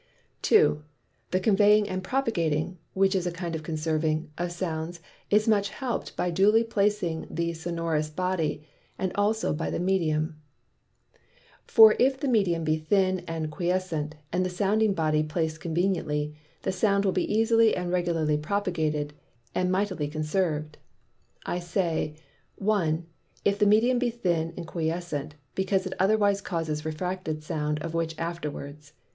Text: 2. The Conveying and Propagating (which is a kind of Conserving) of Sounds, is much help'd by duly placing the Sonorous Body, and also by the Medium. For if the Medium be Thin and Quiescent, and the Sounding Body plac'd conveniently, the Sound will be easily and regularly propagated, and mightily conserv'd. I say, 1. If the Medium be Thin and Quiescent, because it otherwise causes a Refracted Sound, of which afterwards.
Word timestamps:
2. 0.41 0.81
The 1.29 1.39
Conveying 1.39 1.87
and 1.87 2.03
Propagating 2.03 2.79
(which 2.95 3.13
is 3.13 3.27
a 3.27 3.31
kind 3.31 3.55
of 3.55 3.61
Conserving) 3.61 4.31
of 4.35 4.51
Sounds, 4.51 4.99
is 5.29 5.47
much 5.47 5.69
help'd 5.69 6.15
by 6.15 6.31
duly 6.31 6.63
placing 6.63 7.27
the 7.29 7.53
Sonorous 7.53 8.09
Body, 8.09 8.65
and 8.97 9.11
also 9.13 9.53
by 9.53 9.69
the 9.69 9.77
Medium. 9.77 10.41
For 11.67 11.95
if 11.99 12.19
the 12.19 12.27
Medium 12.27 12.63
be 12.63 12.77
Thin 12.77 13.19
and 13.27 13.51
Quiescent, 13.51 14.15
and 14.33 14.43
the 14.43 14.49
Sounding 14.49 14.95
Body 14.95 15.21
plac'd 15.21 15.59
conveniently, 15.59 16.33
the 16.63 16.71
Sound 16.71 17.05
will 17.05 17.11
be 17.11 17.31
easily 17.31 17.75
and 17.75 17.91
regularly 17.91 18.39
propagated, 18.39 19.13
and 19.53 19.71
mightily 19.71 20.07
conserv'd. 20.07 20.79
I 21.45 21.59
say, 21.59 22.15
1. 22.55 23.05
If 23.45 23.59
the 23.59 23.67
Medium 23.67 23.99
be 23.99 24.09
Thin 24.09 24.55
and 24.57 24.65
Quiescent, 24.65 25.35
because 25.53 25.85
it 25.85 25.93
otherwise 25.99 26.41
causes 26.41 26.79
a 26.81 26.89
Refracted 26.89 27.43
Sound, 27.43 27.77
of 27.83 27.93
which 27.93 28.17
afterwards. 28.17 28.93